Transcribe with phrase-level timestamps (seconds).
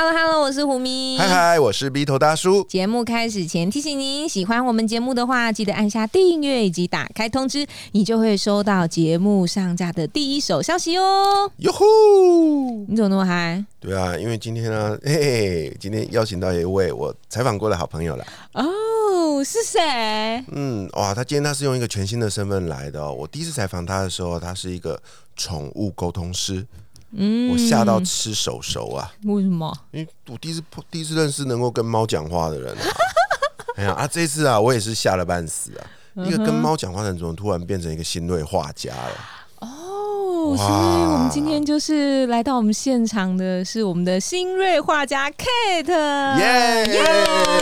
[0.00, 1.18] Hello Hello，我是胡咪。
[1.18, 2.62] 嗨嗨，我是 B 头大叔。
[2.68, 11.50] 节目开始前提醒您，喜欢我们节目的话，记得按下订阅以及打开通知，你就会收到节目上架的第一手消息哦。
[11.56, 12.86] 哟呼！
[12.88, 13.64] 你怎么那么嗨？
[13.80, 18.24] 对啊，因为今天呢， 嘿嘿，今天邀请到一位我采访过的好朋友了。
[18.52, 20.44] 哦，是谁？
[20.52, 23.12] 嗯，哇，他今天他是用一个全新的身份来的。
[23.12, 25.02] 我第一次采访他的时候，他是一个
[25.34, 26.64] 宠物沟通师。
[27.12, 29.10] 嗯，我吓到吃手手啊！
[29.24, 29.72] 为什么？
[29.92, 32.76] 因为我第一次第一次认识能够跟猫讲话的人。
[33.76, 34.06] 哎呀啊！
[34.06, 35.86] 这次啊，我也是吓了半死啊！
[36.26, 39.14] 一个跟猫讲话的人，怎么突然变成一个新锐画家了？
[39.60, 46.38] 哦，所以我们今天就是来到我们现场的是我们的新锐画家 Kate。
[46.38, 47.04] 耶！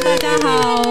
[0.02, 0.82] 大家好。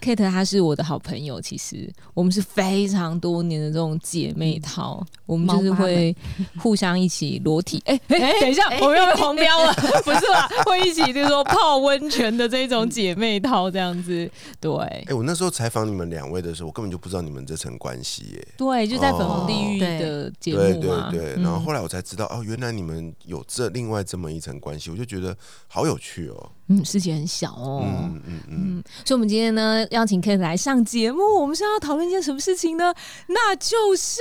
[0.00, 6.14] Kate 她是我的好朋友，其实我们是非常多年的这种姐妹淘，我们就是会
[6.58, 7.80] 互相一起裸体。
[7.86, 9.72] 哎 哎，等一下，我们要被黄标了，
[10.04, 10.48] 不是吧？
[10.64, 14.28] 会一起就是说泡温泉的这种姐妹淘这样子。
[14.58, 14.72] 对，
[15.06, 18.48] 哎，我那时候采访你们两位的时候，我根本就不知道你们这层关系耶。
[18.56, 21.10] 对，就在粉红地狱的节目嘛。
[21.10, 25.36] 对对对，然后后来我才知道，哦，原来你们有这另外这么一层关系，我就觉得
[25.68, 26.50] 好有趣哦。
[26.70, 27.82] 嗯，世界很小哦。
[27.84, 32.94] 嗯嗯嗯，所以，我们今天呢，邀请 Kate 来上节目，我们是要讨论一件什么事情呢？
[33.26, 34.20] 那就是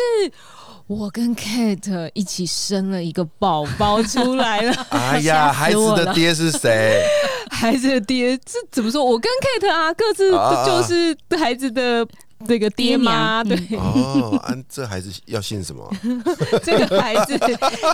[0.88, 4.74] 我跟 Kate 一起生了一个宝宝出来了。
[4.90, 7.06] 哎呀， 孩子的爹是谁？
[7.52, 9.06] 孩子的爹，这怎么说？
[9.06, 12.08] 我跟 Kate 啊，各自就是孩子的。
[12.48, 15.88] 这个爹妈对哦，这孩子要姓什么？
[16.64, 17.38] 这个孩子，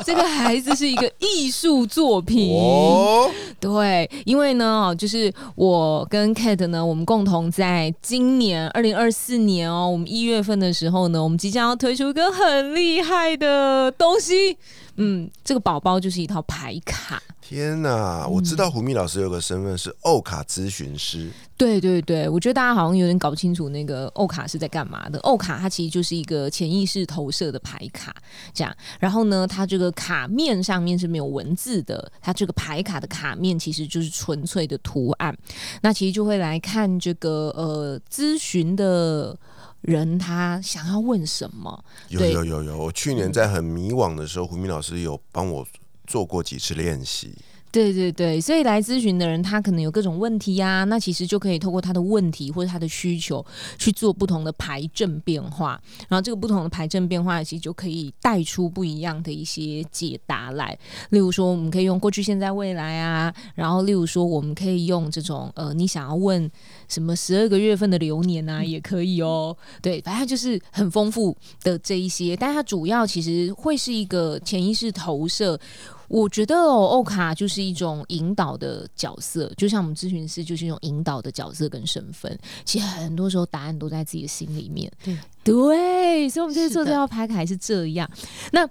[0.05, 3.29] 这个孩子是一个艺术作品哦。
[3.59, 14.57] 对，因为呢，就是我跟 Kate 呢，我们共同在今年二零二四年哦，我们一月份的时候呢，我们即将要推出一个很厉害的东西。
[14.97, 17.21] 嗯，这个宝宝就是一套牌卡。
[17.47, 18.27] 天哪！
[18.27, 21.29] 我知道胡咪老师有个身份是欧卡咨询师。
[21.55, 25.19] 对对对，我觉得大家好像有点搞不清楚那个欧卡是在干嘛的。
[25.19, 28.15] 欧卡它其实就是一个潜意识投射的牌卡，
[28.51, 28.75] 这样。
[28.99, 35.37] 然后呢，它这个卡面上面是没有文字的，它这个牌卡的卡面其实就是纯粹的图案。
[35.83, 39.37] 那其实就会来看这个呃咨询的。
[39.81, 41.85] 人他想要问什么？
[42.09, 45.63] 有有有有，我去年在很迷惘的时候，胡明老师有帮我
[46.05, 47.33] 做过几次练习。
[47.71, 53.45] 对对对，所以来咨询的人，他可能有各种问题呀，那其实就可以透过他的问题或者他的需求
[53.77, 55.77] 去做不同的排阵变化，
[56.07, 60.77] 然后这个不同的排阵变化，其实就可以带出不一样的一些解答来。
[61.09, 66.49] 例如说，我们可以用过去、现在、未来啊，然后例如说，我们可以用这种呃，你想要问
[66.87, 69.53] 什么十二个月份的流年啊，也可以哦。
[69.81, 75.59] 对，反正就是很丰富的这一些，但它主要其实会是一个潜意识投射。
[76.07, 82.37] 我觉得哦，欧卡就是一种引导的角色，就像我们咨询师就是一种引导的角色跟身份。
[82.63, 84.91] 其实很多时候答案都在自己的心里面。
[85.03, 88.09] 对对，所以我们这次做这套牌卡是这样。
[88.51, 88.67] 那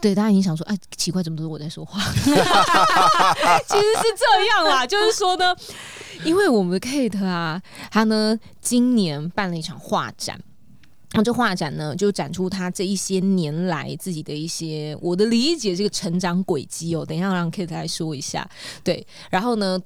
[0.00, 2.00] 对大家已经想说，哎，奇怪，怎么都是我在说话？
[2.12, 5.54] 其实是这样啦，就是说呢，
[6.24, 10.40] 因为我们的 Kate 啊，他呢今年办了一场画展。
[11.14, 17.04] 那这画展呢，就展出他这一些年来自己的一些我的理解，这个成长轨迹哦。
[17.04, 18.48] 等一下让 Kate 来说一下，
[18.82, 19.06] 对。
[19.30, 19.78] 然后呢？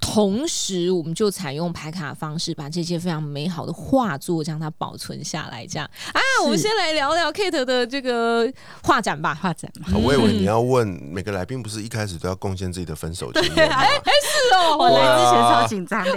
[0.00, 5.66] 同时，我们就采用排卡的方式，把这些非常美好的画作将它保存下来。
[5.66, 8.50] 这样啊，我们先来聊聊 Kate 的这个
[8.82, 9.34] 画展吧。
[9.34, 9.70] 画展，
[10.02, 13.76] 我以为 你要问每个来宾，不是一开始都要贡献自己的分手经验吗？
[13.82, 16.10] 哎，是哦，我来之前超紧张的。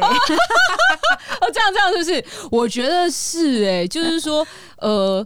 [1.42, 2.26] 哦，这样这样是不是？
[2.52, 4.46] 我觉得是哎，就是说，
[4.78, 5.26] 呃，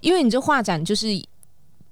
[0.00, 1.08] 因为你这画展就是。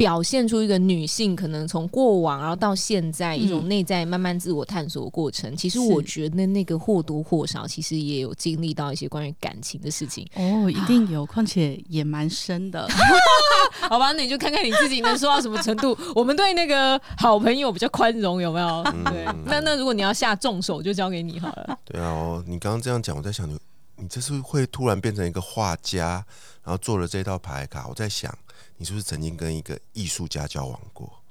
[0.01, 5.55] 表现出一个女性可能从过往然后到现在一种内在慢慢自我探索的过程。
[5.55, 10.27] 其实我觉得那个或多或少其实也有经历到一些关于感情的事情。
[10.37, 12.89] 哦，一定有， 况且也蛮深的。
[13.91, 15.95] 好吧，那你就看看你自己能说到什么程度。
[16.15, 18.83] 我们对那个好朋友比较宽容，有没有？
[19.13, 21.79] 对，那那如果你要下重手，就交给你好了。
[21.85, 23.59] 对啊，你刚刚这样讲，我在想你，
[23.97, 26.25] 你这是会突然变成一个画家，
[26.65, 27.87] 然后做了这套牌卡。
[27.87, 28.35] 我在想。
[28.81, 31.23] 你是不是曾经跟一个艺术家交往过？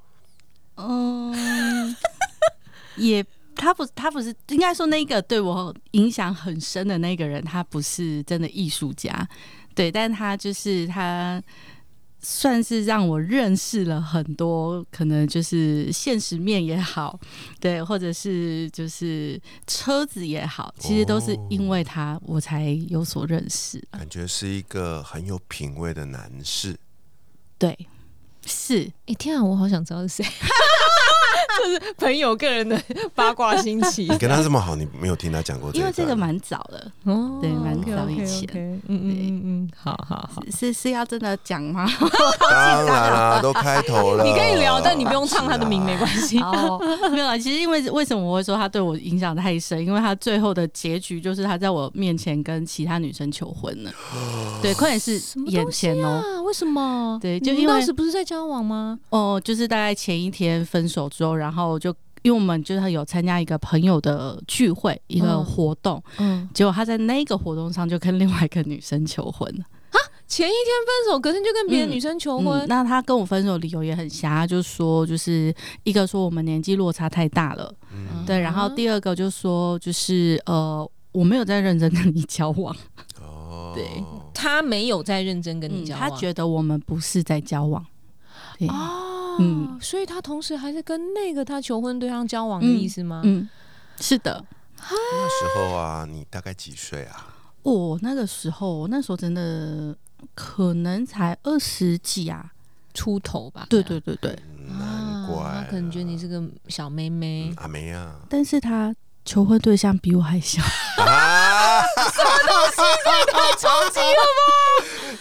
[0.76, 1.96] 嗯，
[2.94, 3.26] 也
[3.56, 9.28] 他不，他不是应该说那个对我影响很深的那个人，他不是真的艺术家，
[9.74, 11.42] 对，但他就是他
[12.20, 17.18] 算是让我认识了很多，可能就是现实面也好，
[17.58, 26.78] 对，或者是就是车子也好，其实都是因为他我才有所认识，感觉是一个很有品味的男士。
[27.60, 27.78] 对，
[28.46, 30.24] 是，哎、天啊，我好想知道是谁。
[31.62, 32.80] 这是朋友个人的
[33.14, 38.48] 八卦心情你跟他这么好，你没有听他讲过一因为这个蛮早的，哦对蛮早以前
[38.88, 41.86] 嗯嗯嗯嗯，好好好，是是要真的讲吗？
[42.40, 45.98] 当然啦，都开头了，你可以聊，但你不用唱他的名，没系。
[45.98, 46.38] 关系。
[46.42, 46.80] 哦，
[47.10, 49.84] 没有啊，其实因为为什么我会说他对我影响太深？
[49.84, 53.90] 因为他最后的结局就是他在我面前跟其他女生求婚了。
[54.62, 56.22] 对，快点是眼前哦。
[56.24, 56.42] 啊？
[56.42, 57.18] 为什么？
[57.20, 58.98] 对就因为你们当时不是在交往吗？
[59.10, 61.90] 哦，就是大概前一天分手之后，然后就
[62.22, 65.44] 因为我们就是有参加一个朋友的聚会，一个嗯。
[65.44, 69.48] 活动，嗯，结果他在那个活动上就跟另外一个女生求婚。
[69.58, 69.64] 了。
[70.28, 70.56] 前一天
[70.86, 72.60] 分手，隔天就跟别的嗯女生求婚？
[72.60, 72.68] 嗯，。
[72.68, 75.52] 那他跟我分手理由也很瞎，他就说就是
[75.82, 82.72] 一个说我们年纪落差太大了，嗯，对，然后第二个就说就是呃我没有在认真跟你交往，
[83.20, 83.84] 哦，对。
[84.32, 87.84] 他没有在认真跟你嗯交往，他觉得我们不是在交往，
[88.56, 89.09] 对，哦，
[89.40, 89.78] 嗯。
[89.80, 93.22] 所以他同时还是跟那个他求婚对象交往的意思吗？
[93.24, 93.48] 嗯，
[94.00, 94.44] 是的，
[94.78, 97.34] 那时候啊，你大概几岁啊？
[97.62, 99.94] 我、那个时候那时候真的
[100.34, 102.52] 可能才二十几啊，
[102.94, 103.66] 出头吧？
[103.68, 107.48] 对对对对，难怪他可能觉得你是个小妹妹。
[107.50, 107.54] 嗯。
[107.58, 108.94] 阿梅啊，但是他
[109.24, 110.62] 求婚对象比我还小，
[111.02, 111.82] 啊，
[113.58, 114.22] 冲击了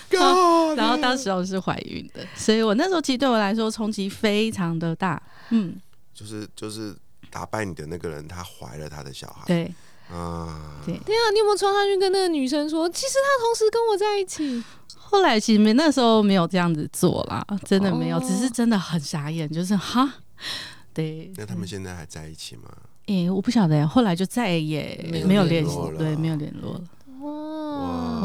[0.09, 0.21] God
[1.09, 5.75] 然后当时候是怀孕的，所以我那时候其实对我来说冲击非常的大，嗯，
[6.13, 6.95] 就是就是
[7.29, 9.73] 打败你的那个人，他怀了他的小孩，对
[10.11, 10.95] 啊，对。
[11.05, 14.63] 对啊，你有没有冲上去跟那个女生说，其实他同时跟我在一起？
[14.95, 20.07] 后来其实没那时候没有这样子做啦，真的没有，哦只是真的很傻眼，就是哈，
[20.93, 22.69] 对，那他们现在还在一起吗？
[23.07, 26.81] 诶、我不晓得，后来就再也没有联系，了对，没有联络了。
[27.21, 28.18] 哇，哇，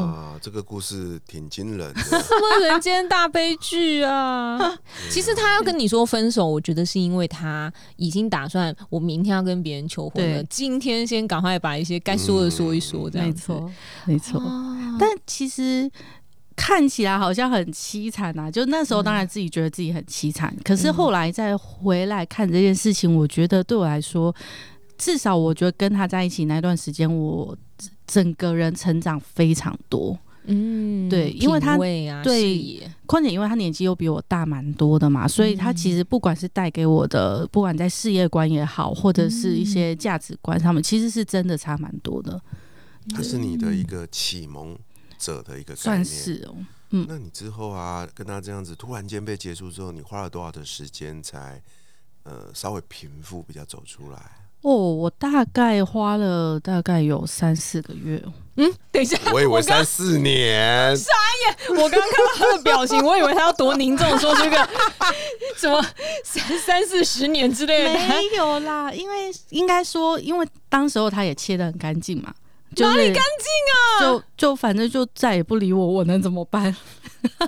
[0.45, 4.79] 这个故事挺惊人的， 什么人间大悲剧啊！
[5.09, 13.53] 其实他要跟你说分手，我觉得是因为他已经打算，我明天要跟别人求婚了，今天先赶快把一些该说的说一说，这样子。
[13.55, 13.73] 没错，
[14.05, 14.39] 没错。
[14.39, 15.91] 哦但其实
[16.55, 24.35] 看起来好像很凄惨啊，就那时候当然自己觉得自己很凄惨，可是后来再回来看这件事情，我觉得对我来说，
[24.99, 27.57] 至少我觉得跟他在一起那段时间，我
[28.07, 30.17] 整个人成长非常多。
[30.47, 42.41] 嗯对因为他啊，对况且因为他年纪又比我大蛮多的嘛，所以他其实不管是带给我的，不管在事业观也好，或者是一些价值观上面，其实是真的差蛮多的，
[43.11, 44.79] 他是你的一个启蒙
[45.19, 46.05] 者的一个概算。
[46.05, 46.57] 是哦。
[46.91, 51.61] 嗯那你之后啊，跟他这样子突然间被结束之后，你花了多少的时间才
[52.23, 54.44] 呃稍微平复，比较走出来？
[54.65, 58.33] 哦，我大概花了大概有三四个月哦。
[58.57, 60.97] 嗯，等一下，我以为三四年，
[61.71, 64.57] 我刚刚看到他的表情，我以为他要多凝重说出一个
[65.57, 65.85] 什么
[66.23, 67.93] 三三四十年之类的。
[68.09, 72.33] 没有啦，因为应该说，因为当时候他也切的很干净嘛，
[72.75, 74.01] 就是、哪里干净啊？
[74.01, 76.75] 就就反正就再也不理我，我能怎么办？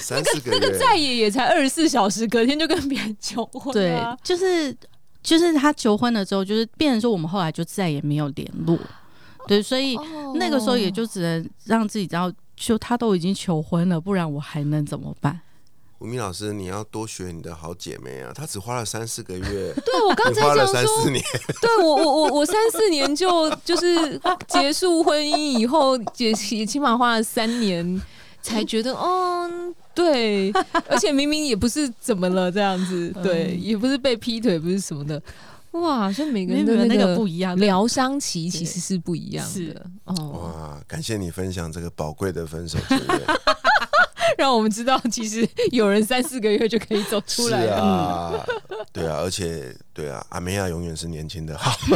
[0.00, 4.76] 三四个月，那个再也也才二十四小时，隔天就跟别人求婚、对啊。，就是
[5.22, 8.78] 就是他求婚了之后，就是变成说我们后来就再也没有联络，
[9.46, 15.40] 对，所以哦那个时候也就只能让自己知道，就他都已经求婚了，不然我还能怎么办？
[15.98, 18.32] 吴明老师，你要多学你的好姐妹啊！
[18.34, 21.22] 她只花了三四个月，对我刚才说三四，年，
[21.60, 28.00] 对我我我我三四年就就是结束婚姻以后，也也起码花了三年
[28.40, 30.52] 才觉得，嗯，对，
[30.88, 35.20] 而且明明也不是怎么了这样子，对，也不是被劈腿，不是什么的，
[35.72, 40.80] 哇，所以每个人的没有那个个不一样的疗伤期其实是不一样是的哦，哇！
[40.86, 43.20] 感谢你分享这个宝贵的分手经验，
[44.38, 47.76] 让我们知道其实有人三四个月就可以走出是来了。
[47.76, 48.44] 啊，
[48.92, 51.72] 对啊，而且对啊，阿梅亚永远是年轻的好。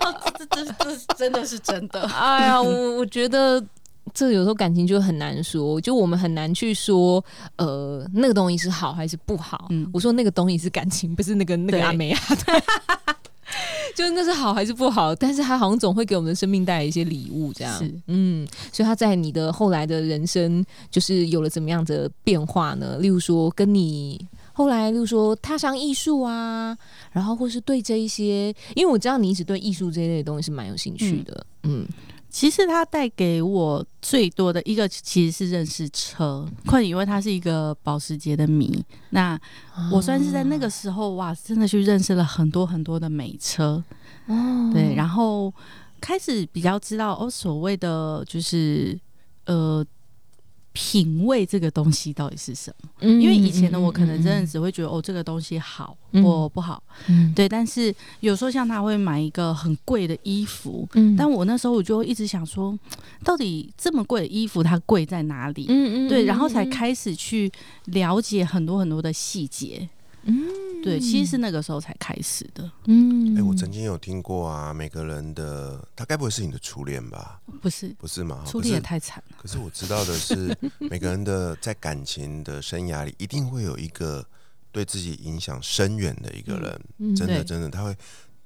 [0.00, 2.02] 哦，这这这这真的是真的。
[2.08, 3.62] 哎呀，我我觉得
[4.12, 7.24] 这有时候感情就很难说，就我们很难去说，
[7.56, 9.66] 呃，那个东西是好还是不好。
[9.70, 12.62] 嗯我说那个东西是感情，不是那个那个阿梅啊，对。
[13.96, 22.98] 就是那是好还是不好，但是他好像总会给我们的生命带来一些礼物，这样是，嗯，所以他在你的后来的人生，就是有了怎么样的变化呢？
[23.00, 26.76] 例如说，跟你后来，例如说踏上艺术啊，
[27.10, 31.84] 然后或是对这一些，因为我知道你一直对艺术这一类的东西是蛮有兴趣的，嗯
[32.30, 36.46] 其实它带给我最多的一个，其实是认识车。
[36.66, 39.38] 困因为它是一个保时捷的迷，那
[39.92, 43.82] 我算是在那个时候哇，真的去认识了很多很多的美车。
[44.26, 45.52] 哦对，然后
[46.00, 48.98] 开始比较知道哦，所谓的就是
[49.46, 49.84] 呃。
[50.82, 52.88] 品味这个东西到底是什么？
[53.00, 57.46] 嗯因为以前的我可能真的嗯只会觉得哦，这个东西好嗯或不好，嗯对。
[57.46, 62.76] 但是有时候像他会买一个很贵的衣服，嗯但我那时候我就会一直想说，
[63.22, 65.66] 到底这么贵的衣服它贵在哪里？
[65.68, 67.52] 嗯对，然后才开始去
[67.86, 69.86] 了解很多很多的细节。
[70.24, 70.44] 嗯
[70.82, 77.40] 对，其实是那个时候才开始的，嗯哎、我曾经有听过啊，每个人的他该不会是你的初恋吧？
[77.60, 78.42] 不是不是吗？
[78.46, 79.36] 初恋也太惨了。
[79.38, 84.26] 可是我知道的是，每个人的在感情的生涯里，一定会有一个
[84.72, 86.80] 对自己影响深远的一个人。
[86.98, 87.96] 嗯真的真的，他会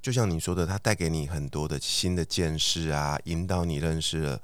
[0.02, 4.40] 就像你说的，他带给你很多的新的见识啊，引导你认识了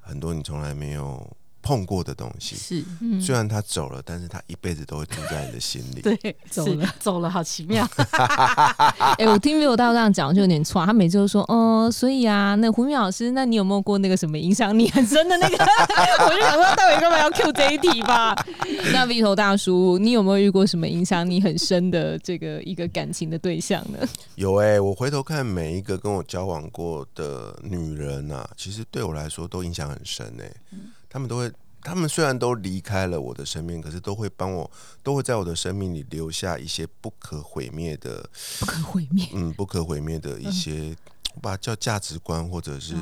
[0.00, 2.56] 很多你从来没有碰过的东西。
[2.56, 6.00] 是，嗯虽然他走了，但是他一辈子都会住在你的心里。
[6.00, 7.86] 对，走了走了，好奇妙。
[9.18, 15.56] 哎、我听 Vivo 大这样讲就有点错，他每次都说，哦、所以啊，那胡明老师，那你有没有过那个什么影响你很深的那个？
[16.24, 18.34] 我就想说，待会干嘛要 Q 这一题吧？
[18.92, 23.98] 那 Vivo 大叔，你有没有遇过什么影响你很深的这个一个感情的对象呢？
[24.36, 30.52] 有哎、我回头看每一个跟我交往过的女人啊，其实对我来说都影响很深哎、
[31.08, 34.70] 她们都会，他们虽然都离开了我的生命，可是都会帮我，
[35.02, 38.28] 都会在我的生命里留下一些不可毁灭的，
[38.60, 39.28] 不可毁灭。
[39.32, 40.96] 嗯，不可毁灭的一些，
[41.34, 42.94] 我把它叫价值观或者是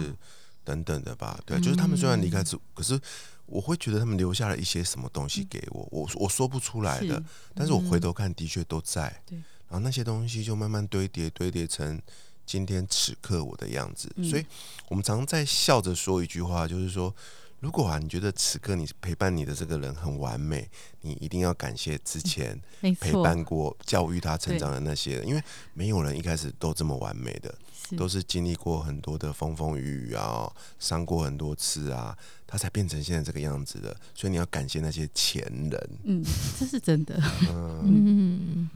[0.65, 1.39] 等等的吧。
[1.45, 3.01] 对，就是他们虽然离开之，可是
[3.47, 9.23] 我会觉得他们留下了一些什么东西给我，我我说不出来的是，但是我回头看的确都在。
[9.27, 9.37] 对
[9.69, 12.01] 然后那些东西就慢慢堆叠，堆叠成
[12.45, 14.09] 今天此刻我的样子。
[14.15, 14.47] 嗯所以
[14.89, 17.13] 我们常在笑着说一句话，就是说，
[17.61, 20.69] 如果啊你觉得此刻你陪伴你的这个人很完美，
[21.01, 33.97] 你一定要感谢之前陪，伴过、教育他成长的那些人，因为没有人一开始都这么完美的，是都是经历过很多的风风雨雨啊，伤过很多次啊，他才变成现在这个样子的。
[34.15, 35.91] 所以你要感谢那些前人。
[36.05, 36.23] 嗯，
[36.59, 37.19] 这是真的。
[37.49, 38.69] 嗯，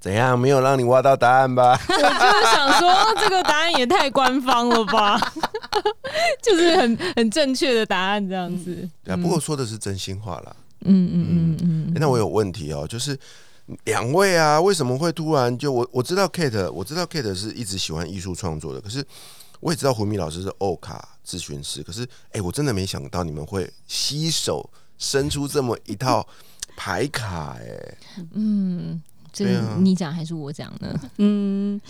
[0.00, 0.38] 怎样？
[0.38, 1.78] 没有让你挖到答案吧？
[1.88, 5.18] 我就是想说，这个答案也太官方了吧？
[6.42, 8.88] 就是很很正确的答案这样子。
[9.04, 10.54] 对啊，不过说的是真心话啦。
[10.82, 13.18] 嗯嗯嗯嗯诶那我有问题哦，就是
[13.84, 19.04] 两位啊，为什么会突然就我我知道 Kate，我知道 Kate 是一直喜欢艺术创作的，可是
[19.60, 26.24] 我也知道胡米老师是欧卡咨询师，可是哎、我真的没想到你们会携手生出这么一套
[26.76, 27.96] 牌卡、哎，
[28.34, 30.94] 嗯，这个你讲还是我讲呢？
[31.18, 31.80] 嗯，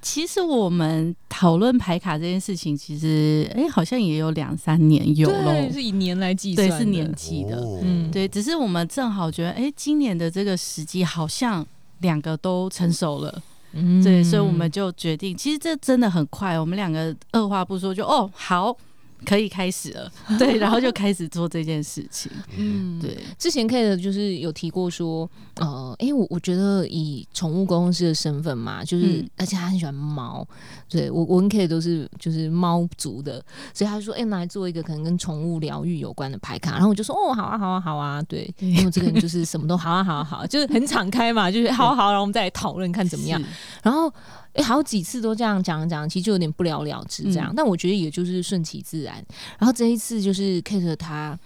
[0.00, 5.44] 其实我们讨论牌卡这件事情，其实哎、好像也有两三年有喽。
[5.44, 7.56] 对，是以年来计算对，是年纪的。
[7.58, 11.66] 哦嗯对，只是我们正好觉得，哎、今年的这个时机好像
[12.00, 18.76] 两个都成熟了，嗯对，所以我们就决定，其实这真的很快，我们两个二话不说就哦好，
[19.24, 29.30] 可以开始了， 对，然后就开始做这件事情，嗯，对，之前 K 的就是有提过说，呃，因为我我觉得以宠物公司的身份嘛，就是、嗯。
[29.38, 30.46] 而且他很喜欢猫，
[30.88, 33.42] 对我我跟 K 都是就是猫族的，
[33.74, 38.68] 所以他就说，哎、拿来做一个可能跟宠物疗愈有关的牌卡，然后我就说，哦，好啊，好啊，好啊，对，对。
[38.68, 43.42] 因为这个人就是什么都好啊，好啊，好啊，就是很敞开嘛，就是好啊好啊，然后我们再来讨论看怎么样，，
[43.82, 44.12] 然后。
[44.56, 47.50] 哎，好几次都这样讲讲，其实就有点不了了之这样。
[47.52, 49.14] 嗯但我觉得也就是顺其自然。
[49.58, 51.38] 然后这一次就是 Kate 他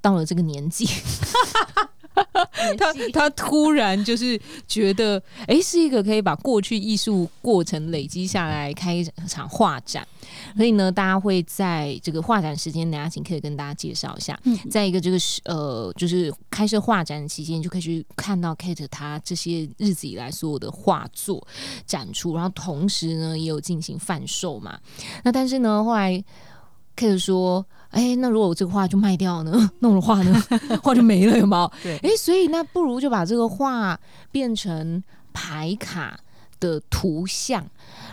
[0.00, 0.86] 到了这个年纪，
[2.76, 10.06] 他他突然就是觉得，哎、是一个可以把过去艺术过程累积下来开一场画展，
[10.56, 14.38] 所以呢，大家会在这个画展时间，大家请可以跟大家介绍一下。
[14.44, 21.46] 嗯在一个这个是呃，就是开设画展期间，就可以去看到 Kate 他这些日子以来所有的画作
[21.86, 24.78] 展出，然后同时呢也有进行贩售嘛。
[25.24, 26.22] 那但是呢，后来
[26.98, 27.64] Kate 说。
[27.90, 29.70] 哎，那如果我这个画就卖掉呢？
[29.78, 30.42] 那我的画呢？
[30.84, 31.72] 画就没了，有没有？
[31.82, 33.98] 对，哎，所以那不如就把这个画
[34.30, 35.02] 变成
[35.32, 36.20] 牌卡
[36.60, 37.66] 的图像，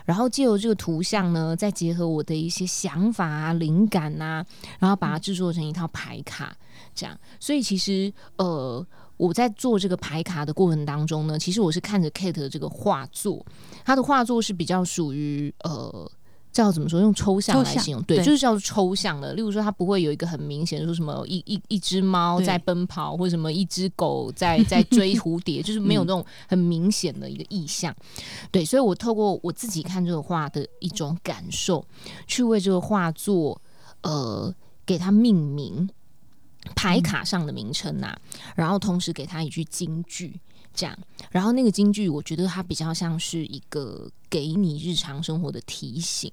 [0.06, 4.46] 然后借由这个图像呢，再结合我的一些想法啊、灵感啊，
[4.80, 6.56] 然后把它制作成一套牌卡，
[6.96, 7.14] 这样。
[7.42, 8.86] 所以其实呃。
[9.18, 13.46] 我在做这个牌卡的过程当中呢，其实我是看着 Kate 的这个画作，
[13.86, 16.12] 他的画作是比较属于呃
[16.56, 17.02] 叫怎么说？
[17.02, 19.34] 用抽象来形容，对，就是叫做抽象的。
[19.34, 27.94] 例如说，它不会有一个很明显说什么一一一只猫在奔跑，或者什么一只狗在 在追蝴蝶，就是没有那种很明显的一个意象。
[28.52, 31.86] 对，所以我透过我自己看这个画的一种感受，
[32.26, 33.62] 去为这个画作
[34.04, 35.90] 呃给它命名，
[36.74, 38.16] 牌卡上的名称呐、
[38.56, 40.40] 然后同时给它一句金句。
[40.76, 40.98] 这样，
[41.32, 46.32] 然后那个京剧，我觉得它比较像是一个给你日常生活的提醒。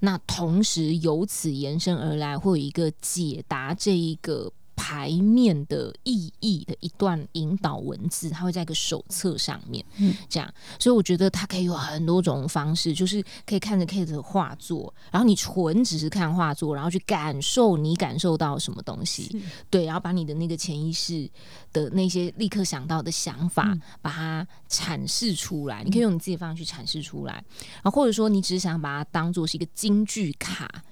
[0.00, 10.54] 那同时由此延伸而来，会有一个解答这一个牌面的意义的一段引导文字，它会在一个手册上面，嗯这样。
[10.78, 21.30] 所以我觉得它可以有很多种方式，就是可以看着 Kate 的画作，然后你纯只是看画作，然后去感受你感受到什么东西，对，然后把你的那个潜意识
[21.74, 25.84] 的那些立刻想到的想法，嗯把它阐释出来。
[25.84, 27.34] 你可以用你自己的方式去阐释出来，
[27.82, 30.82] 然后或者说你只是想把它当做是一个京剧卡。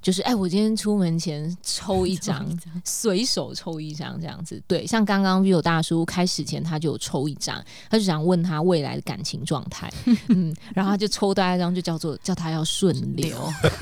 [0.00, 2.46] 就是哎，我今天出门前抽一 张，
[2.84, 4.60] 随手抽一张这样子。
[4.66, 9.90] 对，像刚刚 Vivo 大叔开始前他就有抽一张，他就想问他未来的感情状态，
[10.28, 13.36] 嗯，然后他就抽到一张，就叫做叫他要顺流。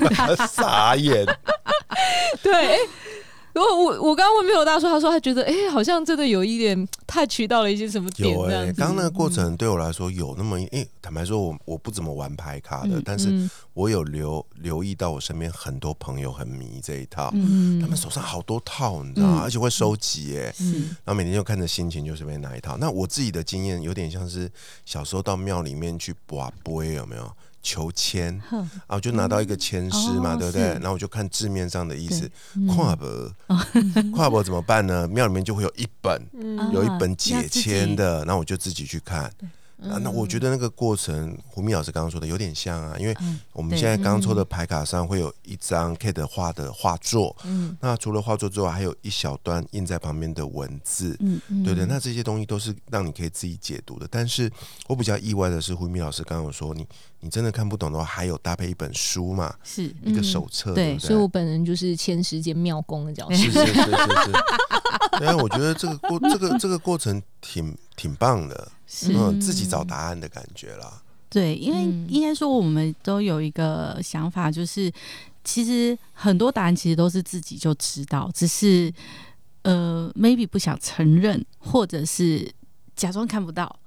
[0.49, 1.25] 傻眼。
[2.43, 2.77] 对，
[3.57, 8.35] 哎我我我刚刚问 Vivo 大叔，他说他觉得哎，好像真的有一点 touch 到了一些什么点。
[8.75, 19.39] 刚刚那个过程对我来说有那么一，因为坦白说我我不怎么玩牌卡的，嗯但是嗯我有留留意到我身边很多朋友很迷这一套，嗯他们手上好多套，你知道吗？
[19.39, 20.73] 嗯而且会收集哎、是
[21.03, 22.77] 然后每天就看着心情就随便拿一套。
[22.77, 24.49] 那我自己的经验有点像是
[24.85, 27.31] 小时候到庙里面去卜卜，有没有？
[27.67, 28.59] 求签哼。
[28.87, 30.61] 啊，我就拿到一个签诗嘛，哦对不对？
[30.79, 32.65] 然后我就看字面上的意思，嗯。
[32.67, 33.31] 跨博，
[34.15, 35.05] 跨博怎么办呢？
[35.07, 36.71] 庙里面就会有一本，嗯。
[36.71, 39.29] 有一啊本解签的，然后我就自己去看。
[39.79, 51.15] 嗯啊，那我觉得那个过程，胡明老师刚刚说的有点像啊，因为嗯我们现在刚抽的牌卡上会有一张 Kate 画的画作，嗯那除了画作之外，还有一小段印在旁边的文字。
[51.19, 54.07] 嗯嗯对对，那这些东西都是让你可以自己解读的。
[54.09, 54.51] 但是
[54.87, 56.85] 我比较意外的是，胡明老师刚刚有说，你
[57.19, 60.99] 你真的看不懂的话，还有搭配一本书嘛，是一个手册，对对对？
[60.99, 63.35] 所以我本人就是前时间妙公的角色。
[63.35, 64.31] 是是是是是，
[65.21, 71.01] 因为我觉得这个过这个这个过程挺挺棒的， 是嗯，自己找答案的感觉啦。
[71.29, 74.91] 对，因为嗯应该说我们都有一个想法，就是
[75.43, 78.93] 其实很多答案其实都是自己就知道，只是
[79.63, 82.49] 呃 maybe 不想承认，或者是
[82.95, 83.77] 假装看不到。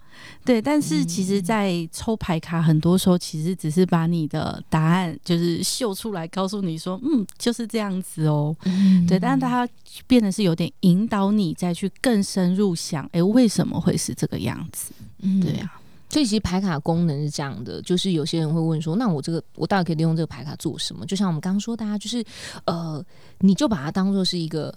[0.44, 8.56] 对，但是其实，在抽牌卡，很多时候其实只是把你的答案就是秀出来，告诉你说，嗯，就是这样子哦。
[8.64, 9.68] 嗯对，但是它
[10.06, 14.92] 变得是有点引导你再去更深入想，诶，为什么会是这个样子？
[15.22, 21.04] 嗯对啊，所以其实牌卡功能是这样的，就是有些人会问说，那我这个我到底可以利用这个牌卡做什么？
[21.04, 22.24] 就像我们刚刚说的，啊，就是
[22.64, 23.04] 呃，
[23.40, 24.74] 你就把它当做是一个。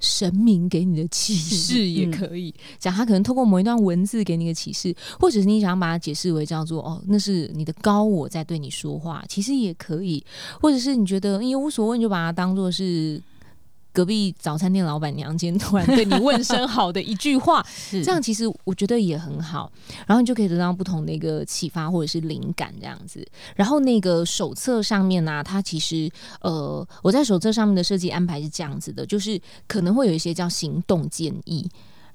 [0.00, 10.24] 神明给你的启示也可以，讲他可能透过某一段文字给你个启示，或者是你想把它解释为叫做哦，那是你的高我在对你说话，其实也可以，
[10.60, 13.22] 或者是你觉得也无所谓，你就把它当做是
[13.92, 19.70] 隔壁早餐店老板娘今天突然对你问声好的一句话， 是这样其实我觉得也很好，
[20.06, 23.26] 然后你就可以得到不同的一个启发或者是灵感这样子。
[23.56, 31.68] 然后那个手册上面呢、它其实呃，我在手册上面的设计安排是这样子的，就是可能会有一些叫行动建议。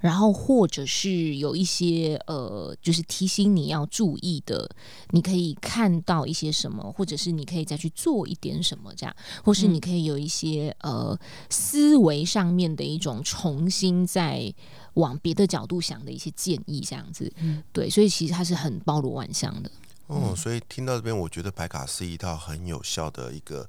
[0.06, 4.70] 然后或者是有一些呃，就是提醒你要注意的，
[5.10, 11.18] 你可以看到一些什么，或者是你可以再去做一点什么，这样，或是你可以有一些呃
[11.50, 14.54] 思维上面的一种重新再
[14.94, 19.68] 往别的角度想的一些建议，这样子，嗯对，所以其实它是很包罗万象的。
[20.06, 23.68] 哦，所以听到这边，我觉得白卡是一套很有效的一个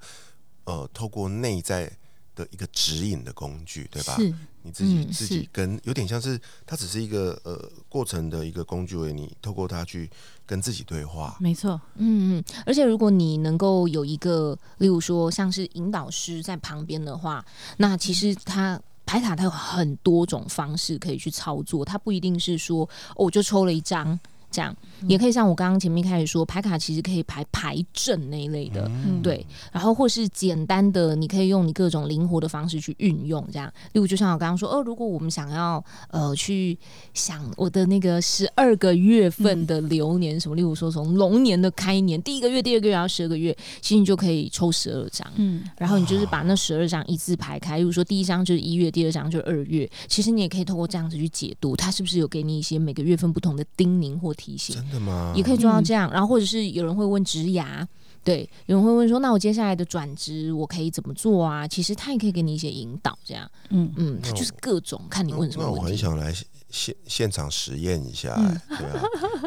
[0.66, 1.92] 呃，透过内在
[2.38, 4.16] 的一个指引的工具，对吧？
[4.16, 10.10] 是你自己、嗯自己跟有点像是它只是一个呃过程的一个工具而已，你透过它去
[10.46, 11.36] 跟自己对话。
[11.40, 17.44] 没错，嗯嗯，而且如果你能够有一个，例如说像是引导师在旁边的话，
[17.78, 18.80] 那其实他。
[19.10, 22.84] 牌卡它有很多种方式可以去操作，它不一定是说、
[23.16, 24.76] 哦、我就抽了一张这样，
[25.08, 33.72] 也可以像我刚刚前面开始说，排卡其实可以排排阵那一类的，嗯对，然后或是简单的，你可以用你各种灵活的方式去运用，这样。
[33.94, 36.78] 例如，就像我刚刚说，哦，如果我们想要呃去
[37.14, 45.28] 想我的那个十二个月份的流年什么，例如说从龙年的开年第一个月、第二个月，然后十二个月，其实你就可以抽十二张。
[45.36, 49.90] 嗯，然后你就是把那十二张一字排开，例如说第一张就是一月，第二张就是二月。
[50.08, 54.76] 其实你也可以透过这样子去解读，它是不是有给你一些每个月份不同的叮咛或提醒。
[54.76, 55.34] 真的吗？
[55.36, 56.10] 也可以做到这样。
[56.12, 57.86] 然后或者是有人会问职涯，
[58.24, 61.68] 对，有人会问说，那我接下来的转职我可以怎么做啊？
[61.68, 65.82] 其实他也可以给你一些引导，这样，嗯嗯，他就是各种看你问什么那我。
[65.82, 66.34] 很想来
[66.70, 68.36] 现现场实验一下、
[68.70, 69.02] 对啊。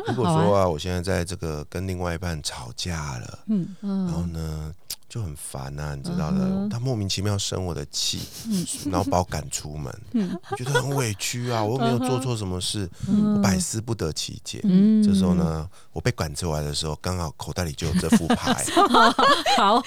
[0.09, 4.75] 如果说啊，我现在在这个跟另外一半吵架了，嗯然后嗯，呢
[5.11, 8.65] 就很烦呐、你知道的，嗯他莫名其妙生我的气，嗯。
[8.93, 10.39] 然后把我赶出门，嗯。
[10.53, 14.61] 我觉得很委屈啊， 我又没有做错什么事，嗯我百思不得其解。
[14.63, 15.03] 嗯。
[15.03, 18.65] 这时候，呢，我被赶出来的时候，刚好口袋里就有这副牌，
[19.59, 19.83] 好，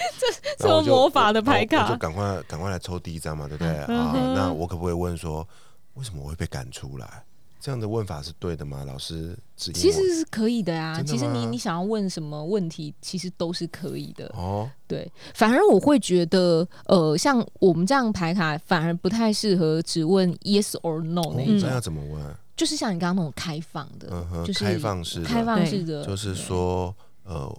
[0.60, 1.88] 这么魔法的牌卡。
[1.90, 3.72] 就赶快赶快来抽第一张嘛，对不对？
[3.88, 5.48] 嗯啊，那我可不可以问说，
[5.94, 7.24] 为什么我会被赶出来？
[7.64, 8.84] 这样的问法是对的吗？
[8.86, 10.98] 老师指其实是可以的啊。
[10.98, 14.26] 的其实你你想要问什么问题，其实都是可以的。
[14.36, 22.36] 哦，对，反而我会觉得，呃，像我们这样排卡，反而不太适合只问 yes or no 那一种，哦那要怎么问？
[22.58, 27.50] 就是像你刚刚那种开放的，嗯哼，就是开放式的，开放式的，就是说，呃，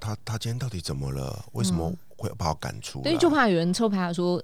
[0.00, 1.44] 他他今天到底怎么了？
[1.52, 3.02] 为什么会把我赶出来？
[3.02, 4.42] 对，就怕有人抽牌卡说。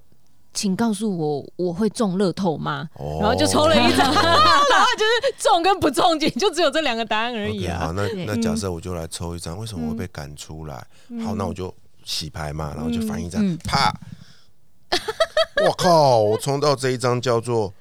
[0.55, 2.88] 请告诉我，我会中乐透吗？
[2.95, 7.93] 哦然后就抽了一张， 然后就是中跟不中，就就只有这两个答案而已好，啊。
[7.95, 10.75] 那那假设我就来抽一张，为什么我会被赶出来？
[11.25, 13.93] 好，那我就洗牌嘛，然后就翻一张，嗯啪！
[15.65, 16.19] 我靠！
[16.19, 17.73] 我抽到这一张叫做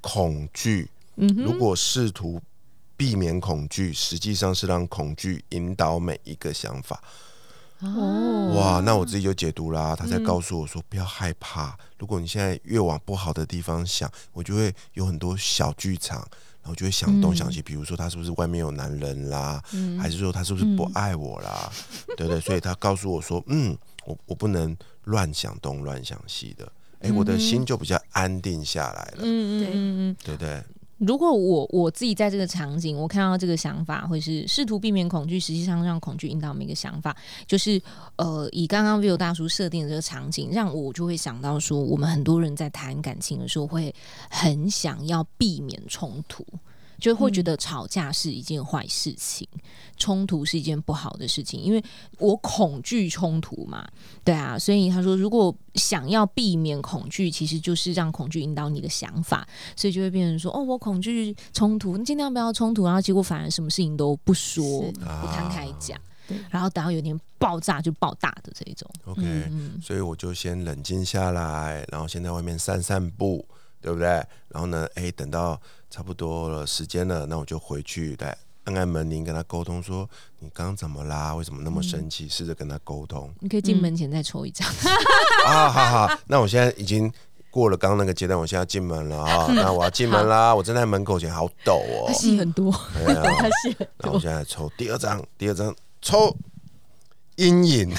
[0.00, 0.90] 恐惧。
[1.16, 2.40] 嗯如，果试图
[2.96, 7.00] 避免恐惧，实际上是让恐惧引导每一个想法。
[7.80, 9.94] 哦，哇，那我自己就解读啦。
[9.94, 11.76] 他在嗯告诉我说，不要害怕。
[11.98, 16.18] 如果你现在越往不好的地方想，我就会有很多小剧场，
[16.62, 17.60] 然后就会想东想西。
[17.60, 19.62] 比如说，他是不是外面有男人啦？
[19.72, 21.70] 嗯还是说他是不是不爱我啦？
[22.16, 22.40] 对不对？
[22.40, 26.66] 所以他告诉我说，嗯，我我不能乱想东乱想西的。
[27.00, 30.16] 哎、我的心就比较安定下来了，对嗯嗯。
[30.24, 30.64] 对不对？
[30.98, 37.14] 如果我我自己在这个场景，我看到这个想法，会是试图避免恐惧，实际上让恐惧引导我们一个想法，
[37.46, 37.80] 就是
[38.16, 43.94] 呃，以刚刚 view 大叔设定的这个场景，让我就会想到说，我们很多人在谈感情的时候，会
[44.30, 46.42] 很想要避免冲突。
[46.98, 49.46] 就会觉得吵架是一件坏事情，
[49.96, 51.82] 冲突是一件不好的事情，因为
[52.18, 53.86] 我恐惧冲突嘛，
[54.24, 73.46] 对啊，所以他说，如果想要避免恐惧，其实就是让恐惧引导你的想法，所以就会变成说，哦，我恐惧冲突，你尽量不要冲突，然后结果反而什么事情都不说，不摊开讲对，然后等到有点爆炸就爆大的这一种，OK，、嗯，所以我就先冷静下来，然后先在外面散散步，
[73.80, 74.08] 对不对？
[74.48, 75.60] 然后呢，哎，等到
[75.96, 80.06] 差不多了时间了，那我就回去来按按门铃，跟他沟通说
[80.40, 81.34] 你刚刚怎么啦？
[81.34, 82.28] 为什么那么生气？
[82.28, 84.68] 试着跟他沟通你可以进门前再抽一张，
[85.46, 87.10] 啊，好好，那我现在已经。
[87.48, 89.46] 过了刚刚那个阶段，我现在要进门了啊！
[89.56, 92.12] 那我要进门啦，我站在门口前，好抖哦他。
[92.12, 94.20] 戏很多， 他戏很那我多。
[94.20, 96.36] 现在抽第二张，第二张抽
[97.36, 97.88] 阴影。
[97.88, 97.96] 你为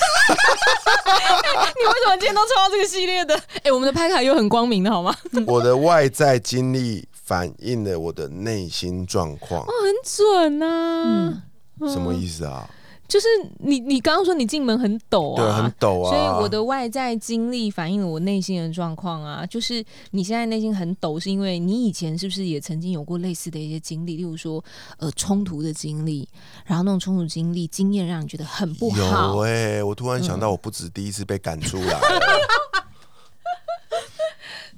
[2.04, 3.36] 什么今天都抽到这个系列的？
[3.64, 5.16] 哎、我们的拍卡又很光明的好吗？
[5.48, 11.44] 我的外在经历反映了我的内心状况，很准啊，
[11.82, 11.90] 嗯。
[11.92, 12.68] 什么意思啊？
[13.08, 13.28] 就是
[13.60, 15.76] 你你刚刚说你进门很抖对，很啊。
[15.80, 16.10] 陡啊。
[16.10, 24.64] 所以我的外在经历反映了我内心的状况啊，就是你现在内心很抖，是因为你以前是不是也曾经有过类似的一些经历，例如说
[24.98, 26.28] 呃冲突的经历，
[26.66, 29.36] 然后那种冲突经历经验让你觉得很不好。
[29.36, 32.00] 有，哎、我突然想到，我不止第一次被赶出来，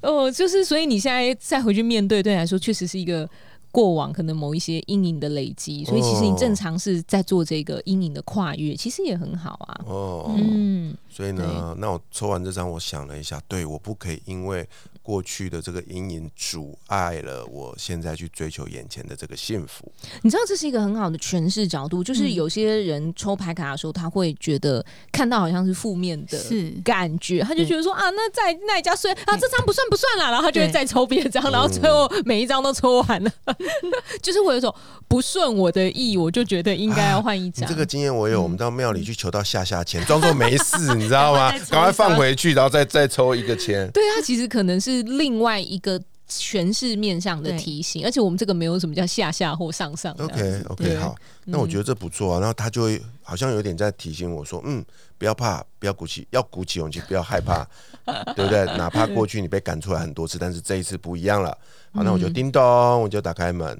[0.02, 3.28] 哦，就是所以你现在再回去面对，对你来说确实是一个
[3.70, 9.80] 过往可能某一些阴影的累积，所以其实你正常是在做这个阴影的跨越，其实也很好啊。
[9.86, 14.68] 哦，嗯，所以呢，那我抽完这张，我想了一下，对，我不可以因为
[15.02, 19.90] 过去的这个阴影阻碍了我现在去追求眼前的这个幸福。
[20.22, 22.34] 你知道这是一个很好的诠释角度，就是嗯。
[22.40, 26.70] 有些人抽牌卡的时候，他会觉得看到好像是负面的是。
[26.84, 33.32] 感觉，他就觉得说啊，那在那一家睡啊，这张不算不算啦，然后他就会再抽别张，然后最后每一张都抽完了，
[34.22, 34.74] 就是我有一种
[35.08, 37.68] 不顺我的意，我就觉得应该要换一你张。
[37.68, 41.50] 这个经验我有，我们到庙里去求到下下签，装作没事， 你知道吗？
[41.68, 43.90] 赶快放回去，然后再再抽一个签。
[43.90, 50.14] 对，啊其实可能是另外一个诠释面上的对提醒，而且我们这个没有什么叫下下或上上。
[50.18, 51.14] OK OK，好，
[51.46, 52.40] 那我觉得这不错啊。
[52.40, 54.84] 然后他就会好像有点在提醒我说，嗯，
[55.18, 57.66] 不要怕，不要鼓起，要鼓起勇气，不要害怕，
[58.36, 58.64] 对不对？
[58.76, 61.50] 哪怕过去你被赶出来很多次，但是这一次不一样了。
[61.92, 62.62] 好，那我就嗯叮咚，
[63.02, 63.76] 我就打开门，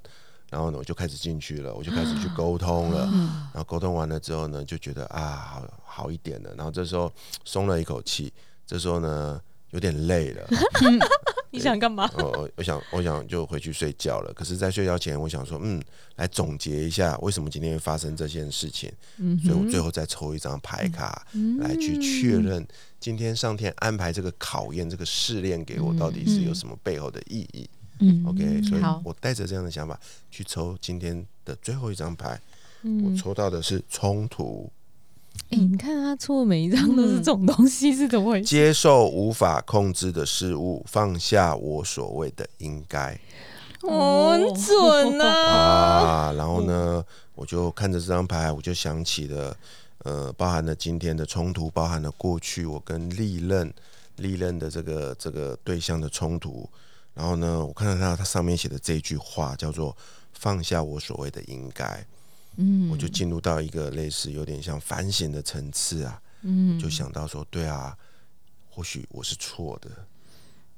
[0.51, 3.07] 然后呢，我就开始进去了，我就开始去沟通了。
[3.53, 6.53] 然后沟通完了之后呢，就觉得啊，好好一点了。
[6.57, 7.13] 然后这时候
[7.45, 8.33] 松了一口气，
[8.67, 9.41] 这时候呢
[9.71, 10.49] 有点累了，
[11.53, 12.11] 你想干嘛？
[12.19, 14.33] 我我我想我想就回去睡觉了。
[14.35, 15.83] 可是，在睡觉前，我想说，嗯，
[16.17, 18.91] 来总结一下为什么今天会发生这件事情。
[19.19, 21.27] 嗯所以我最后再抽一张牌卡
[21.59, 22.67] 来去确认
[22.99, 27.69] 今天上天安排这个考验、这个试炼给我，到底是有什么背后的意义。
[28.01, 28.25] 嗯。
[28.27, 29.99] OK，所以我带着这样的想法
[30.31, 32.41] 去抽今天的最后一张牌，
[32.83, 34.71] 我嗯，抽到的是冲突，
[35.49, 38.45] 哎、你看他出的每一张都是这种东西，是怎么回事？
[38.45, 43.19] 接受无法控制的事物，放下我所谓的应该
[43.83, 45.29] 哦，很准啊！
[45.29, 46.33] 啊。
[46.39, 49.57] 然后呢，我就看着这张牌，我就想起了，
[50.05, 53.73] 呃，包含了今天的冲突，包含了过去我跟历任
[54.17, 56.69] 历任的这个这个对象的冲突。
[57.13, 59.97] 然后呢，我看到他他上面写的这一句话叫做
[60.33, 62.07] “放下我所谓的应该”，
[62.61, 62.91] 嗯。
[62.91, 66.79] 我就进入到一个类似有点像反省的层次啊，嗯。
[66.79, 67.97] 就想到说，对啊，
[68.69, 69.91] 或许我是错的，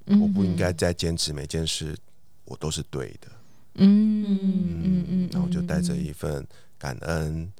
[0.07, 0.21] 嗯。
[0.21, 1.97] 我不应该再坚持每件事
[2.45, 3.29] 我都是对的。
[3.75, 4.39] 嗯嗯
[4.85, 6.47] 嗯嗯，然后就带着一份
[6.79, 7.51] 感恩、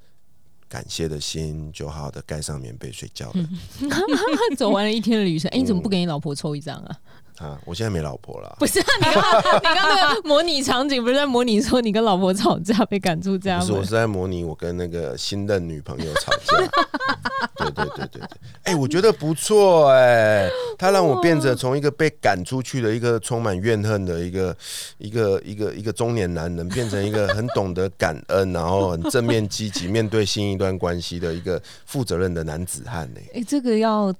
[0.73, 3.45] 感谢的心，就好好的盖上棉被睡觉了。
[4.57, 6.97] 走完了一天的旅程，哎、你怎么不给你老婆抽一张啊？
[7.37, 13.91] 啊，我现在没老婆了，不是啊，你刚刚 你刚刚那个模拟场景不是在模拟说你跟老婆吵架被赶出家不是，我是？
[13.91, 17.22] 在模拟我跟那个新的女朋友吵架。
[17.63, 18.29] 对对对对对，
[18.63, 24.55] 哎、我觉得不错哎、他让我变成从一个被赶出去的一个充满怨恨的一个
[24.97, 34.13] 一个一个一个中年男人，变成一个很懂得感恩，然后很正面积极面对新一段关系的一个负责任的男子汉呢、哎、这个要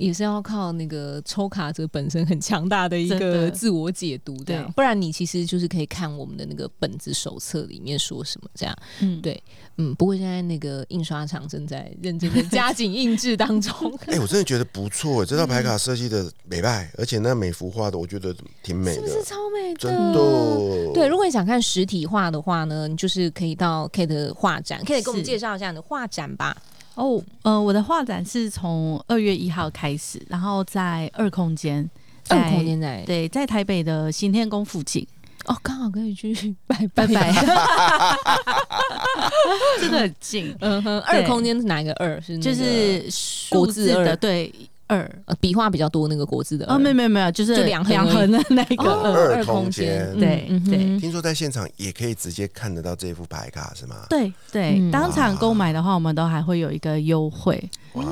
[0.00, 8.74] 也是要靠那个抽卡者本身很强大的一个自我解读，这样对不然你其实就是可以看我们的那个本子手册里面说什么这样。
[9.00, 9.42] 嗯，对
[9.76, 13.72] 嗯，不过现在那个印刷厂正在认真的加紧印制当中。
[14.08, 19.80] 哎、我真的觉得不错，这套牌卡设计的美败，而且那每幅画的我觉得挺美的，是不是超美的？
[19.80, 20.92] 真的。
[20.94, 26.56] 对，如果你想看实体画的话呢，你就是可以到 Kate 的画展，可以给我们介绍一下你的画展吧。
[26.94, 31.88] 哦，呃，我的画展是从二月一号开始，然后在二空间，
[32.28, 35.06] 二在空间在对，在台北的行天宫附近，
[35.46, 36.34] 哦，刚好可以去
[36.66, 37.32] 拜拜拜拜，
[39.80, 42.20] 真的很近，嗯哼，二空间是哪一个二？
[42.20, 44.52] 是就是数字二的对
[44.90, 45.10] 二。
[45.26, 49.36] 呃笔画比较多那个国字的二哦，没有没有没有，就是就两横两横的那个哦二。
[49.36, 53.96] 二空空间对嗯对听说在现场也可以直接看得到这副牌卡是吗？
[54.08, 57.62] 对对，嗯当场购买的话，我们都还会有一个优惠。
[57.94, 58.04] 哇，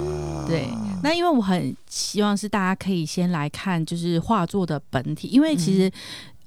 [0.46, 0.68] 对，
[1.02, 5.90] 那因为我很希望是大家可以先来看，就是画作的本体，因为其实。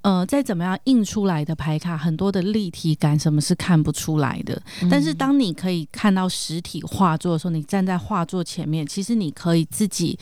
[0.02, 4.62] 呃，再怎么样印出来的牌卡，很多的立体感什么是看不出来的。
[4.90, 10.18] 但是当你可以看到实体画作的时候，你站在画作前面，其实你可以自己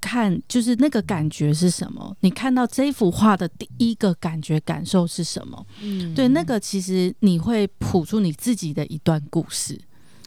[0.00, 2.16] 看，就是那个感觉是什么。
[2.20, 5.66] 你看到这幅画的第一个感觉感受是什么？
[5.82, 9.76] 嗯对，那个其实你会谱出你自己的一段故事。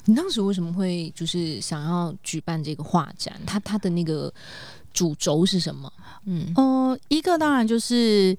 [0.06, 3.40] 你当时为什么会就是想要举办这个画展？
[3.46, 4.34] 他他的那个
[4.94, 5.92] 主轴是什么？
[6.26, 8.38] 嗯哦、一个当然就是，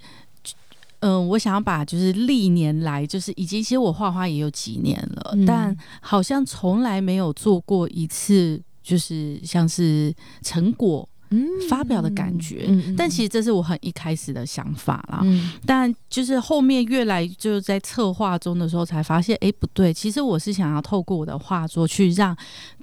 [1.01, 11.12] 嗯、我想要把就是历年来，就是以及其实我画画也有几年了，嗯但好像从来没有做过一次，就是像是成果嗯
[11.69, 12.67] 发表的感觉。
[12.69, 15.53] 嗯但其实这是我很一开始的想法啦，嗯。
[15.67, 22.37] 但就是后面越来就是在策划中的时候才发现，哎、不对，其实我是想要透过我的画作去让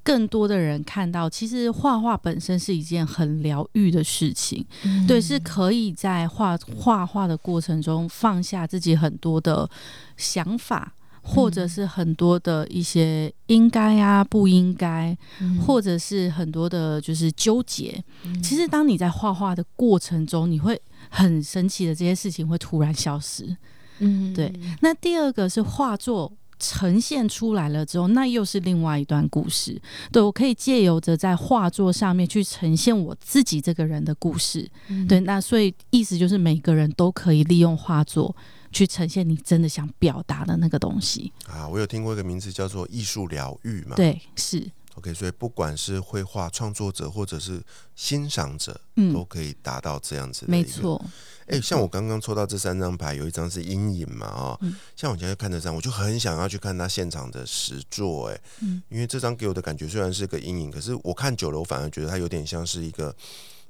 [0.04, 4.66] 更多的人看到，其实画画本身是一件很疗愈的事情。
[4.84, 5.06] 嗯。
[5.06, 9.70] 对，是可以在画画画的过程中放下自己很多的
[10.18, 10.94] 想法，
[11.30, 18.04] 或者是很多的一些应该啊、不应该，嗯或者是很多的就是纠结。
[18.26, 23.56] 嗯其实，当你在画画的过程中，你会很神奇的这些事情会突然消失。
[24.00, 26.32] 嗯对那第二个是画作。
[26.62, 29.82] 呈现出来了之后，那又是另外一段故事。
[30.12, 38.36] 对我可以借由着在画作上面去呈现我自己这个人的故事，嗯对，那所以意思就是每个人都可以利用画作
[38.72, 41.32] 去呈现你真的想表达的那个东西。
[41.48, 43.96] 啊，我有听过一个名字叫做艺术疗愈嘛。
[43.96, 47.62] 对，是，OK，所以不管是绘画创作者或者是
[47.96, 50.48] 欣赏者，嗯都嗯，可以达到这样子的。
[50.48, 50.64] 没。
[50.64, 51.04] 错，
[51.48, 63.16] 哎、像我刚刚抽到这三张牌，有一张是阴影嘛，哦，嗯像我今天看这张，我就很想要去看他现场的实作，哎，嗯因为这张给我的感觉虽然是个阴影，可是我看久了，我反而觉得它有点像是一个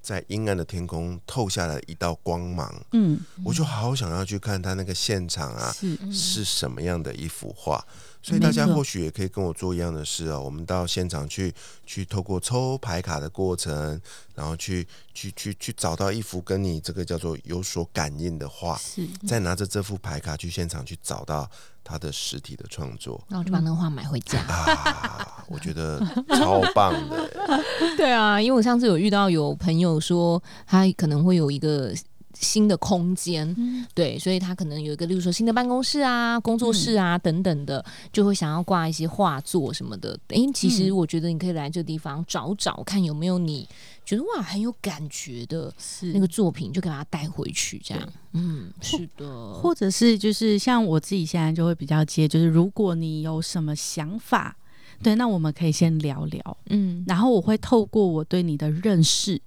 [0.02, 7.86] 在阴暗的天空透下了一道光芒，嗯，我就好想要去看他那个现场啊，是，是什么样的一幅画。
[8.22, 10.42] 所以大家或许也可以跟我做一样的事哦。
[10.42, 11.54] 我们到现场去，
[11.86, 14.00] 去透过抽牌卡的过程，
[14.36, 21.50] 然后去去去去找到一幅跟你这个叫做有所感应的画，是再拿着这副牌卡去现场去找到
[21.84, 24.40] 他的实体的创作然后就把那个画买回家。
[24.42, 26.00] 啊，我觉得
[26.38, 27.30] 超棒的。
[27.98, 31.94] 对啊，因为我上次有遇到有朋友说，他可能会有一个
[32.34, 33.86] 新的空间，嗯。
[33.94, 40.18] 对，所以他可能有一个，例如说新的办公室啊、工作室啊、等等的，就会想要挂一些画作什么的。
[40.30, 40.96] 诶，其实嗯。
[40.98, 43.68] 我觉得你可以来这地方找找看有没有你
[44.06, 45.74] 觉得哇很有感觉的
[46.13, 48.10] 那个作品，就给它带回去，这样。
[48.34, 54.56] 嗯，是的，或者是就是像我自己现在就会比较接，就是如果你有什么想法，
[55.02, 57.04] 对，那我们可以先聊聊，嗯。
[57.08, 59.42] 然后我会透过我对你的认识，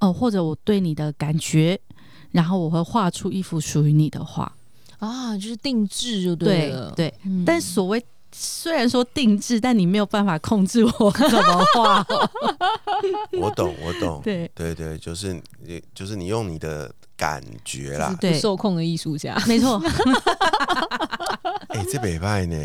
[0.00, 1.80] 哦、或者我对你的感觉，
[2.32, 4.52] 然后我会画出一幅属于你的画。
[4.98, 12.04] 啊，就是定制就对了，对，嗯但所谓虽然说定制，但你没有办法控制我怎么画。
[13.40, 14.20] 我懂，我懂。
[14.24, 18.12] 对，对对，就是你，就是你用你的感觉啦。
[18.20, 19.40] 不受控的艺术家。
[19.46, 19.80] 没错，
[21.68, 22.56] 哎、这北派呢，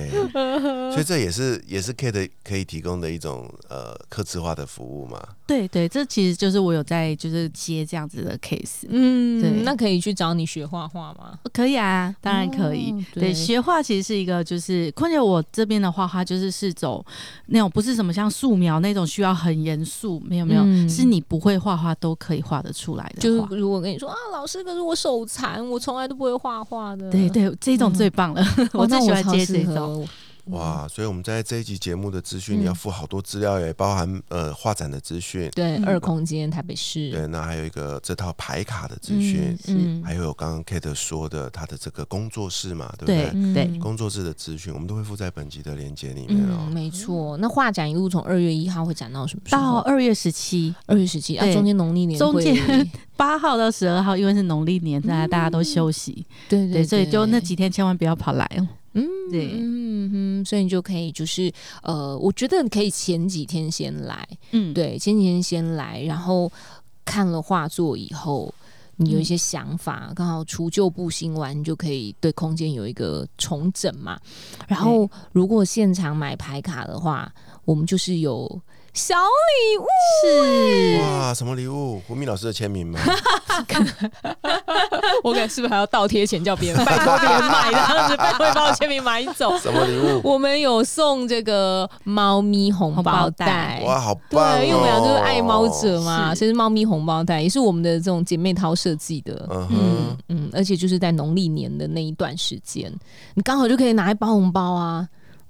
[0.91, 5.21] 所以这也是也是 Kate 可以提供的一种呃客制化的服务嘛。
[5.45, 8.86] 对对，这其实就是我有在就是接这样子的 case。
[8.88, 11.38] 嗯，对那可以去找你学画画吗？
[11.51, 12.91] 可以啊，当然可以。
[12.91, 17.06] 哦对，学画其实是一个，就是况且我这边的画画就是是走
[17.47, 23.21] 那种不是什么像素描那种需要很严肃，没有没有，嗯是你不会画画都可以画得出来的。
[23.21, 27.12] 就是如果跟你说啊，老师，可是我手残，我从来都不会画画的。
[27.12, 30.08] 对对，这种最棒了，我 哦，最喜欢接这种。
[30.45, 32.62] 哇，所以我们在这一集节目的资讯，嗯。
[32.62, 35.86] 你要附好多资料，也包含呃画展的资讯，对，嗯。
[35.86, 37.12] 二空间台北市。
[37.12, 43.69] 对，那还有一个这套牌卡的资讯，嗯，还有刚刚 Kate 说的他的这个工作室嘛，对不对对？
[43.71, 43.79] 嗯。
[43.79, 46.65] 工作室的资讯，我们都会附在本集的链接里面哦。
[46.67, 46.73] 嗯，。
[46.73, 47.38] 没错。
[47.38, 49.62] 那画展一路从二月一号会展到什么时候？
[49.62, 52.56] 到二月十七、二月十七啊，中间农历年中间
[53.15, 58.67] 八号到十二号，因为是农历年，大家大家都休息，对对，所以就那几天千万不要跑来哦。
[58.93, 61.51] 嗯，对嗯哼，所以你就可以就是
[61.82, 66.51] 呃，我觉得你可以前几天先来，嗯，对，前几天先来，然后
[67.03, 68.53] 看了画作以后，
[68.97, 74.19] 你有一些想法，刚好除旧布新完，你就可以对空间有一个重整嘛。
[74.67, 77.34] 然后如果现场买牌卡的话，
[77.65, 78.62] 我们就是有
[78.93, 79.86] 小礼物，
[80.21, 81.99] 是哇，什么礼物？
[82.08, 82.99] 胡明老师的签名吗？
[85.23, 89.58] 我感觉是不是还要倒贴钱叫别人 拜托别人买这样子，拜托你把我签名买走。
[89.58, 90.21] 什么礼物？
[90.23, 93.82] 我们有送这个猫咪红包袋袋。
[93.86, 94.58] 哇，好棒、哦！
[94.58, 99.47] 对，因为我们俩就是爱猫者嘛，是所以是猫咪红包袋，也是我们的这种姐妹淘设计的。
[99.49, 102.93] 嗯嗯，嗯，而且就是在农历年的那一段时间，
[103.34, 105.08] 你刚好就可以拿来包红包啊。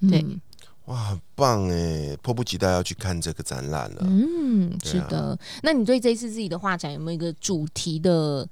[0.10, 0.39] 对嗯
[0.85, 4.01] 哇，很棒哎，迫不及待要去看这个展览了。
[4.01, 5.39] 嗯，啊是的。
[5.61, 8.47] 那你对这一次自己的画展有没有一个主题的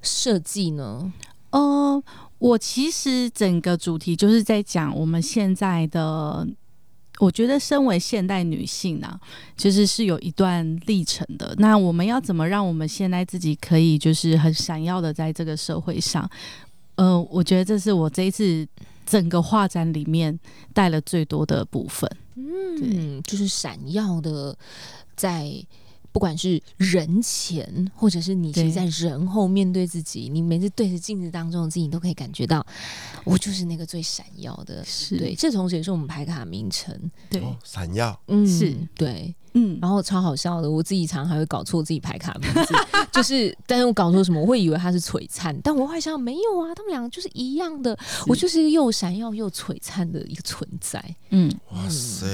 [0.00, 1.12] 设计呢？
[1.50, 2.02] 呃，
[2.38, 6.48] 我其实整个主题就是在讲我们现在的，
[7.18, 9.20] 我觉得身为现代女性啊，
[9.56, 11.54] 其实是有一段历程的。
[11.58, 16.28] 那我们要怎么让我们现在自己可以就是很闪耀的在这个社会上？
[16.96, 18.66] 呃，我觉得这是我这一次
[19.04, 20.38] 整个画展里面
[20.72, 22.10] 带了最多的部分。
[22.36, 24.56] 嗯，就是闪耀的
[25.16, 25.64] 在。
[26.14, 32.64] 不管是人前，或者是你其实，在人后面对自己，你每次对着镜子当中的自己，你都可以感觉到，
[33.24, 34.84] 我就是那个最闪耀的。
[34.84, 36.96] 是对，这同时也是我们牌卡名称。
[37.28, 39.34] 对，哦，闪耀，嗯，是对。
[39.56, 42.74] 嗯，然后超好笑的，我自己常常还会搞错自己牌卡名字，
[43.12, 47.96] 就是，但是我搞错什么，我会以为他是璀璨，但我后来想想没有啊，他们两个就是一样的，
[48.26, 51.00] 我就是一个又闪耀又璀璨的一个存在，
[51.30, 52.26] 嗯，哇塞，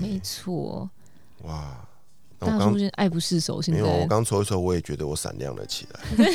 [0.00, 0.88] 没错。
[1.44, 1.85] 哇！
[2.38, 3.62] 那我刚爱不释手？
[3.62, 6.00] 现在没有，我在刚抽一抽，我也觉得我闪亮了起来。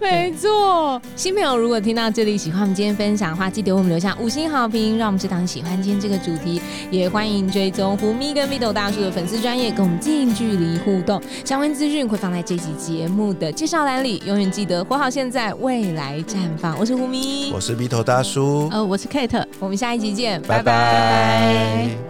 [0.00, 1.00] 没错。
[1.14, 6.60] 新朋友如果听到这里喜欢我们今天分享的话，记得为我们留下五星好评，让我们知道你喜欢今天这个主题。
[6.90, 11.22] 也欢迎追踪胡咪跟 Middle 大叔的粉丝专业，跟我们近距离互动。
[11.44, 14.20] 相关资讯会放在这集节目的介绍栏里。
[14.26, 16.76] 永远记得活好现在，未来绽放。
[16.78, 19.46] 我是胡咪我，是鼻头大叔，呃，我是 Kate。
[19.58, 22.09] 我们下一集见，拜拜拜拜